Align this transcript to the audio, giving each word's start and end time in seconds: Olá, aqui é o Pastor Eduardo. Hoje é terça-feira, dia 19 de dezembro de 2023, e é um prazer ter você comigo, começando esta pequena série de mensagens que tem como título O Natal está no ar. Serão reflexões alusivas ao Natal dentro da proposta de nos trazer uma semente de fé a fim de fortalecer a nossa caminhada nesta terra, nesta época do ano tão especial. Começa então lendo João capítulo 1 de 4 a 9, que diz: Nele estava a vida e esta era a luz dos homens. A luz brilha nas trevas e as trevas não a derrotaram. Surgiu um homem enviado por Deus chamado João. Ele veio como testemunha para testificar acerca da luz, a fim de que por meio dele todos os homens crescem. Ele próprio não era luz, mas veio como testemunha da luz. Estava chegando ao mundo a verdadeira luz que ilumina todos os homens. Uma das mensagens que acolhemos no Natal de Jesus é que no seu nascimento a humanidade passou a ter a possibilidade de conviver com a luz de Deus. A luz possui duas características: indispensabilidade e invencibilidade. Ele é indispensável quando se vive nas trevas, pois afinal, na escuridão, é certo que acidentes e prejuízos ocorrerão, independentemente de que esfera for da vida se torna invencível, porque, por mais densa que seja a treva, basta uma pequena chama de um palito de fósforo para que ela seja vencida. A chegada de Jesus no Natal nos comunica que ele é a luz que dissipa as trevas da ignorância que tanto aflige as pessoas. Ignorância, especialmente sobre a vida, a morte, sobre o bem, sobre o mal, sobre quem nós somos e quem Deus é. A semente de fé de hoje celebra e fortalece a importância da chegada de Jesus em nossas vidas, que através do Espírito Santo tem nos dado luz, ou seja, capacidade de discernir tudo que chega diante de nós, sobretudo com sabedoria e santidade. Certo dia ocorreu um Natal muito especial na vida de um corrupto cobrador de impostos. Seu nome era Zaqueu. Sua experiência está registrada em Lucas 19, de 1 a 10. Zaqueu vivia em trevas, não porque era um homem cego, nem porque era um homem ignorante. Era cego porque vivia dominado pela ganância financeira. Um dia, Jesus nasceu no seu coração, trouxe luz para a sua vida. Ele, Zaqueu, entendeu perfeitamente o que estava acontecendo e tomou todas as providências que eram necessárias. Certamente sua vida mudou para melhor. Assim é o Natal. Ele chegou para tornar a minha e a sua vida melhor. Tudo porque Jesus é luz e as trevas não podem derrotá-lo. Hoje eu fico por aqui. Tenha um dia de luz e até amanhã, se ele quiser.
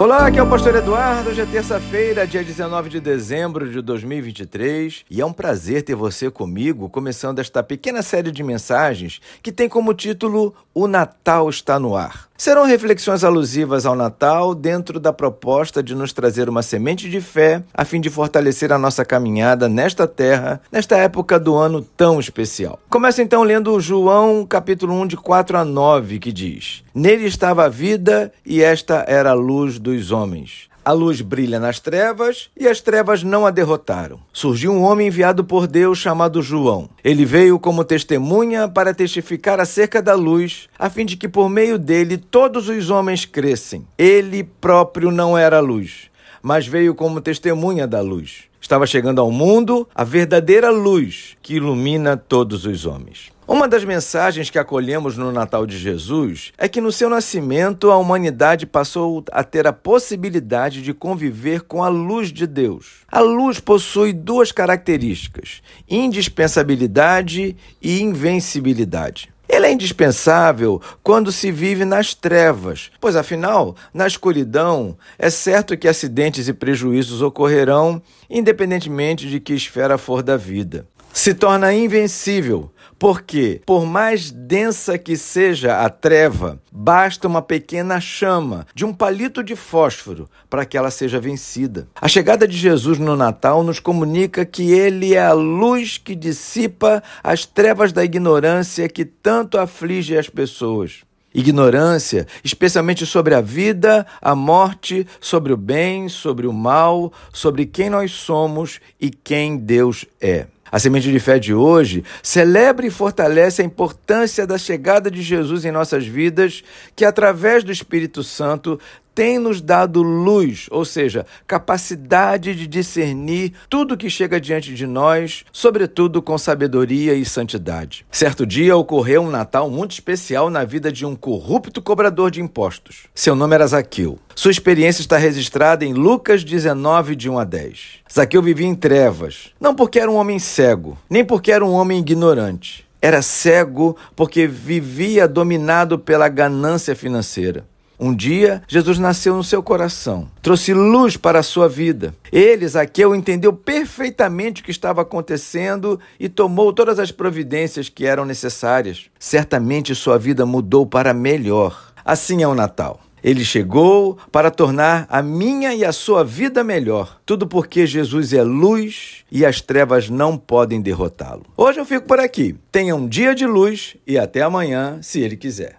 Olá, 0.00 0.28
aqui 0.28 0.38
é 0.38 0.42
o 0.42 0.48
Pastor 0.48 0.76
Eduardo. 0.76 1.28
Hoje 1.28 1.42
é 1.42 1.44
terça-feira, 1.44 2.26
dia 2.26 2.42
19 2.42 2.88
de 2.88 3.00
dezembro 3.00 3.70
de 3.70 3.82
2023, 3.82 5.04
e 5.10 5.20
é 5.20 5.26
um 5.26 5.30
prazer 5.30 5.82
ter 5.82 5.94
você 5.94 6.30
comigo, 6.30 6.88
começando 6.88 7.38
esta 7.38 7.62
pequena 7.62 8.00
série 8.00 8.32
de 8.32 8.42
mensagens 8.42 9.20
que 9.42 9.52
tem 9.52 9.68
como 9.68 9.92
título 9.92 10.54
O 10.72 10.88
Natal 10.88 11.50
está 11.50 11.78
no 11.78 11.94
ar. 11.94 12.30
Serão 12.40 12.64
reflexões 12.64 13.22
alusivas 13.22 13.84
ao 13.84 13.94
Natal 13.94 14.54
dentro 14.54 14.98
da 14.98 15.12
proposta 15.12 15.82
de 15.82 15.94
nos 15.94 16.10
trazer 16.10 16.48
uma 16.48 16.62
semente 16.62 17.10
de 17.10 17.20
fé 17.20 17.62
a 17.74 17.84
fim 17.84 18.00
de 18.00 18.08
fortalecer 18.08 18.72
a 18.72 18.78
nossa 18.78 19.04
caminhada 19.04 19.68
nesta 19.68 20.06
terra, 20.06 20.58
nesta 20.72 20.96
época 20.96 21.38
do 21.38 21.54
ano 21.54 21.82
tão 21.82 22.18
especial. 22.18 22.78
Começa 22.88 23.20
então 23.20 23.42
lendo 23.42 23.78
João 23.78 24.46
capítulo 24.46 24.94
1 25.02 25.08
de 25.08 25.16
4 25.18 25.58
a 25.58 25.64
9, 25.66 26.18
que 26.18 26.32
diz: 26.32 26.82
Nele 26.94 27.26
estava 27.26 27.66
a 27.66 27.68
vida 27.68 28.32
e 28.42 28.62
esta 28.62 29.04
era 29.06 29.32
a 29.32 29.34
luz 29.34 29.78
dos 29.90 30.12
homens. 30.12 30.68
A 30.82 30.92
luz 30.92 31.20
brilha 31.20 31.60
nas 31.60 31.78
trevas 31.78 32.48
e 32.58 32.66
as 32.66 32.80
trevas 32.80 33.22
não 33.22 33.44
a 33.44 33.50
derrotaram. 33.50 34.18
Surgiu 34.32 34.72
um 34.72 34.82
homem 34.82 35.08
enviado 35.08 35.44
por 35.44 35.66
Deus 35.66 35.98
chamado 35.98 36.40
João. 36.40 36.88
Ele 37.04 37.24
veio 37.24 37.58
como 37.58 37.84
testemunha 37.84 38.66
para 38.66 38.94
testificar 38.94 39.60
acerca 39.60 40.00
da 40.00 40.14
luz, 40.14 40.68
a 40.78 40.88
fim 40.88 41.04
de 41.04 41.16
que 41.16 41.28
por 41.28 41.50
meio 41.50 41.78
dele 41.78 42.16
todos 42.16 42.68
os 42.68 42.88
homens 42.88 43.26
crescem. 43.26 43.86
Ele 43.98 44.42
próprio 44.42 45.10
não 45.10 45.36
era 45.36 45.60
luz, 45.60 46.10
mas 46.42 46.66
veio 46.66 46.94
como 46.94 47.20
testemunha 47.20 47.86
da 47.86 48.00
luz. 48.00 48.44
Estava 48.60 48.86
chegando 48.86 49.20
ao 49.20 49.30
mundo 49.30 49.86
a 49.94 50.04
verdadeira 50.04 50.70
luz 50.70 51.36
que 51.42 51.56
ilumina 51.56 52.16
todos 52.16 52.64
os 52.64 52.86
homens. 52.86 53.30
Uma 53.52 53.66
das 53.66 53.84
mensagens 53.84 54.48
que 54.48 54.60
acolhemos 54.60 55.16
no 55.16 55.32
Natal 55.32 55.66
de 55.66 55.76
Jesus 55.76 56.52
é 56.56 56.68
que 56.68 56.80
no 56.80 56.92
seu 56.92 57.10
nascimento 57.10 57.90
a 57.90 57.96
humanidade 57.96 58.64
passou 58.64 59.24
a 59.32 59.42
ter 59.42 59.66
a 59.66 59.72
possibilidade 59.72 60.80
de 60.80 60.94
conviver 60.94 61.62
com 61.62 61.82
a 61.82 61.88
luz 61.88 62.32
de 62.32 62.46
Deus. 62.46 63.00
A 63.10 63.18
luz 63.18 63.58
possui 63.58 64.12
duas 64.12 64.52
características: 64.52 65.62
indispensabilidade 65.88 67.56
e 67.82 68.00
invencibilidade. 68.00 69.32
Ele 69.48 69.66
é 69.66 69.72
indispensável 69.72 70.80
quando 71.02 71.32
se 71.32 71.50
vive 71.50 71.84
nas 71.84 72.14
trevas, 72.14 72.92
pois 73.00 73.16
afinal, 73.16 73.74
na 73.92 74.06
escuridão, 74.06 74.96
é 75.18 75.28
certo 75.28 75.76
que 75.76 75.88
acidentes 75.88 76.46
e 76.46 76.52
prejuízos 76.52 77.20
ocorrerão, 77.20 78.00
independentemente 78.30 79.28
de 79.28 79.40
que 79.40 79.54
esfera 79.54 79.98
for 79.98 80.22
da 80.22 80.36
vida 80.36 80.86
se 81.12 81.34
torna 81.34 81.72
invencível, 81.72 82.70
porque, 83.00 83.62
por 83.64 83.86
mais 83.86 84.30
densa 84.30 84.98
que 84.98 85.16
seja 85.16 85.78
a 85.78 85.88
treva, 85.88 86.60
basta 86.70 87.26
uma 87.26 87.40
pequena 87.40 87.98
chama 87.98 88.66
de 88.74 88.84
um 88.84 88.92
palito 88.92 89.42
de 89.42 89.56
fósforo 89.56 90.28
para 90.50 90.66
que 90.66 90.76
ela 90.76 90.90
seja 90.90 91.18
vencida. 91.18 91.88
A 91.98 92.06
chegada 92.06 92.46
de 92.46 92.56
Jesus 92.56 92.98
no 92.98 93.16
Natal 93.16 93.62
nos 93.64 93.80
comunica 93.80 94.44
que 94.44 94.70
ele 94.72 95.14
é 95.14 95.24
a 95.24 95.32
luz 95.32 95.96
que 95.96 96.14
dissipa 96.14 97.02
as 97.24 97.46
trevas 97.46 97.90
da 97.90 98.04
ignorância 98.04 98.86
que 98.86 99.06
tanto 99.06 99.56
aflige 99.56 100.18
as 100.18 100.28
pessoas. 100.28 101.00
Ignorância, 101.32 102.26
especialmente 102.44 103.06
sobre 103.06 103.34
a 103.34 103.40
vida, 103.40 104.06
a 104.20 104.34
morte, 104.34 105.06
sobre 105.20 105.54
o 105.54 105.56
bem, 105.56 106.06
sobre 106.08 106.46
o 106.46 106.52
mal, 106.52 107.10
sobre 107.32 107.64
quem 107.64 107.88
nós 107.88 108.10
somos 108.10 108.78
e 109.00 109.08
quem 109.08 109.56
Deus 109.56 110.04
é. 110.20 110.48
A 110.70 110.78
semente 110.78 111.10
de 111.10 111.18
fé 111.18 111.38
de 111.38 111.52
hoje 111.52 112.04
celebra 112.22 112.86
e 112.86 112.90
fortalece 112.90 113.62
a 113.62 113.64
importância 113.64 114.46
da 114.46 114.56
chegada 114.56 115.10
de 115.10 115.22
Jesus 115.22 115.64
em 115.64 115.72
nossas 115.72 116.06
vidas, 116.06 116.62
que 116.94 117.04
através 117.04 117.64
do 117.64 117.72
Espírito 117.72 118.22
Santo 118.22 118.78
tem 119.20 119.38
nos 119.38 119.60
dado 119.60 120.02
luz, 120.02 120.66
ou 120.70 120.82
seja, 120.82 121.26
capacidade 121.46 122.54
de 122.54 122.66
discernir 122.66 123.52
tudo 123.68 123.94
que 123.94 124.08
chega 124.08 124.40
diante 124.40 124.72
de 124.72 124.86
nós, 124.86 125.44
sobretudo 125.52 126.22
com 126.22 126.38
sabedoria 126.38 127.12
e 127.12 127.22
santidade. 127.22 128.06
Certo 128.10 128.46
dia 128.46 128.74
ocorreu 128.74 129.20
um 129.20 129.30
Natal 129.30 129.68
muito 129.68 129.90
especial 129.90 130.48
na 130.48 130.64
vida 130.64 130.90
de 130.90 131.04
um 131.04 131.14
corrupto 131.14 131.82
cobrador 131.82 132.30
de 132.30 132.40
impostos. 132.40 133.08
Seu 133.14 133.34
nome 133.34 133.54
era 133.56 133.66
Zaqueu. 133.66 134.18
Sua 134.34 134.50
experiência 134.50 135.02
está 135.02 135.18
registrada 135.18 135.84
em 135.84 135.92
Lucas 135.92 136.42
19, 136.42 137.14
de 137.14 137.28
1 137.28 137.38
a 137.40 137.44
10. 137.44 137.80
Zaqueu 138.10 138.42
vivia 138.42 138.68
em 138.68 138.74
trevas, 138.74 139.50
não 139.60 139.74
porque 139.74 140.00
era 140.00 140.10
um 140.10 140.16
homem 140.16 140.38
cego, 140.38 140.96
nem 141.10 141.26
porque 141.26 141.52
era 141.52 141.62
um 141.62 141.74
homem 141.74 141.98
ignorante. 141.98 142.88
Era 143.02 143.20
cego 143.20 143.98
porque 144.16 144.46
vivia 144.46 145.28
dominado 145.28 145.98
pela 145.98 146.26
ganância 146.26 146.96
financeira. 146.96 147.66
Um 148.02 148.14
dia, 148.14 148.62
Jesus 148.66 148.98
nasceu 148.98 149.36
no 149.36 149.44
seu 149.44 149.62
coração, 149.62 150.26
trouxe 150.40 150.72
luz 150.72 151.18
para 151.18 151.40
a 151.40 151.42
sua 151.42 151.68
vida. 151.68 152.14
Ele, 152.32 152.66
Zaqueu, 152.66 153.14
entendeu 153.14 153.52
perfeitamente 153.52 154.62
o 154.62 154.64
que 154.64 154.70
estava 154.70 155.02
acontecendo 155.02 156.00
e 156.18 156.26
tomou 156.26 156.72
todas 156.72 156.98
as 156.98 157.12
providências 157.12 157.90
que 157.90 158.06
eram 158.06 158.24
necessárias. 158.24 159.10
Certamente 159.18 159.94
sua 159.94 160.18
vida 160.18 160.46
mudou 160.46 160.86
para 160.86 161.12
melhor. 161.12 161.92
Assim 162.02 162.42
é 162.42 162.48
o 162.48 162.54
Natal. 162.54 163.00
Ele 163.22 163.44
chegou 163.44 164.16
para 164.32 164.50
tornar 164.50 165.06
a 165.10 165.22
minha 165.22 165.74
e 165.74 165.84
a 165.84 165.92
sua 165.92 166.24
vida 166.24 166.64
melhor. 166.64 167.20
Tudo 167.26 167.46
porque 167.46 167.86
Jesus 167.86 168.32
é 168.32 168.42
luz 168.42 169.24
e 169.30 169.44
as 169.44 169.60
trevas 169.60 170.08
não 170.08 170.38
podem 170.38 170.80
derrotá-lo. 170.80 171.44
Hoje 171.54 171.78
eu 171.78 171.84
fico 171.84 172.06
por 172.06 172.18
aqui. 172.18 172.56
Tenha 172.72 172.96
um 172.96 173.06
dia 173.06 173.34
de 173.34 173.46
luz 173.46 173.94
e 174.06 174.18
até 174.18 174.40
amanhã, 174.40 175.00
se 175.02 175.20
ele 175.20 175.36
quiser. 175.36 175.78